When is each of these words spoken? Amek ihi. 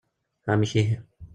Amek 0.51 0.75
ihi. 0.75 1.01